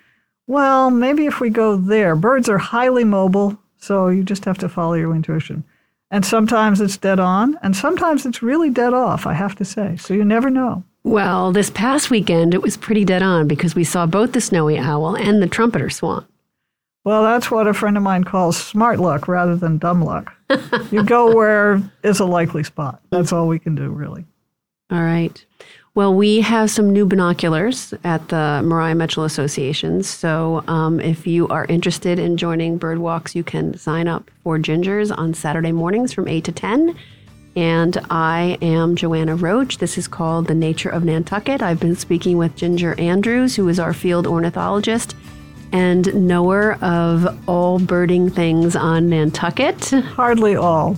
well, 0.48 0.92
maybe 0.92 1.26
if 1.26 1.40
we 1.40 1.50
go 1.50 1.78
there, 1.78 2.16
birds 2.16 2.50
are 2.50 2.58
highly 2.58 3.06
mobile, 3.06 3.58
so 3.78 4.10
you 4.10 4.24
just 4.24 4.46
have 4.46 4.58
to 4.60 4.70
follow 4.70 4.94
your 4.94 5.16
intuition. 5.16 5.64
And 6.10 6.26
sometimes 6.26 6.82
it's 6.82 6.98
dead 6.98 7.20
on, 7.20 7.58
and 7.62 7.76
sometimes 7.76 8.26
it's 8.26 8.42
really 8.42 8.70
dead 8.70 8.94
off, 8.94 9.26
I 9.26 9.34
have 9.34 9.56
to 9.56 9.66
say. 9.66 9.98
So 9.98 10.14
you 10.14 10.26
never 10.26 10.50
know. 10.50 10.84
Well, 11.04 11.52
this 11.52 11.70
past 11.70 12.10
weekend, 12.10 12.54
it 12.54 12.62
was 12.62 12.76
pretty 12.76 13.06
dead 13.06 13.24
on 13.24 13.48
because 13.48 13.76
we 13.76 13.84
saw 13.84 14.06
both 14.06 14.34
the 14.34 14.42
snowy 14.42 14.78
owl 14.78 15.16
and 15.16 15.42
the 15.42 15.48
trumpeter 15.48 15.90
swan. 15.90 16.26
Well, 17.08 17.24
that's 17.24 17.50
what 17.50 17.68
a 17.68 17.74
friend 17.74 17.96
of 17.96 18.04
mine 18.04 18.26
calls 18.26 18.58
smart 18.58 19.00
luck 19.00 19.30
rather 19.30 19.56
than 19.56 19.78
dumb 19.78 20.04
luck. 20.04 20.34
you 20.92 21.06
go 21.06 21.34
where 21.34 21.82
is 22.04 22.20
a 22.20 22.26
likely 22.26 22.66
spot. 22.66 23.02
That's 23.12 23.32
all 23.32 23.48
we 23.48 23.60
can 23.60 23.76
do, 23.76 23.92
really. 23.92 24.26
All 24.92 25.02
right. 25.02 25.46
Well, 25.96 26.14
we 26.14 26.42
have 26.42 26.70
some 26.70 26.92
new 26.92 27.06
binoculars 27.06 27.94
at 28.04 28.28
the 28.28 28.62
Maria 28.62 28.94
Mitchell 28.94 29.24
Association. 29.24 30.04
So 30.04 30.66
um, 30.68 31.00
if 31.00 31.26
you 31.26 31.48
are 31.48 31.64
interested 31.68 32.20
in 32.20 32.36
joining 32.36 32.78
bird 32.78 33.00
walks, 33.00 33.36
you 33.36 33.44
can 33.46 33.78
sign 33.78 34.10
up 34.10 34.30
for 34.44 34.58
Gingers 34.58 35.18
on 35.18 35.34
Saturday 35.34 35.72
mornings 35.72 36.12
from 36.12 36.28
8 36.28 36.44
to 36.44 36.52
10. 36.52 36.94
And 37.56 37.98
I 38.10 38.58
am 38.62 38.98
Joanna 38.98 39.38
Roche. 39.38 39.78
This 39.78 39.98
is 39.98 40.10
called 40.10 40.48
The 40.48 40.56
Nature 40.56 40.90
of 40.90 41.06
Nantucket. 41.06 41.62
I've 41.62 41.80
been 41.80 41.96
speaking 41.96 42.38
with 42.38 42.58
Ginger 42.58 43.00
Andrews, 43.00 43.56
who 43.56 43.70
is 43.70 43.80
our 43.80 43.94
field 43.94 44.28
ornithologist 44.28 45.16
and 45.72 46.14
knower 46.28 46.74
of 46.82 47.38
all 47.48 47.80
birding 47.80 48.30
things 48.30 48.76
on 48.76 49.10
Nantucket. 49.10 49.90
Hardly 49.92 50.56
all. 50.56 50.96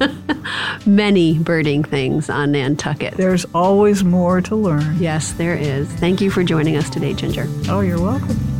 Many 0.85 1.39
birding 1.39 1.83
things 1.83 2.29
on 2.29 2.51
Nantucket. 2.51 3.15
There's 3.15 3.45
always 3.53 4.03
more 4.03 4.41
to 4.41 4.55
learn. 4.55 4.97
Yes, 4.99 5.33
there 5.33 5.55
is. 5.55 5.87
Thank 5.93 6.21
you 6.21 6.29
for 6.31 6.43
joining 6.43 6.77
us 6.77 6.89
today, 6.89 7.13
Ginger. 7.13 7.45
Oh, 7.67 7.81
you're 7.81 8.01
welcome. 8.01 8.58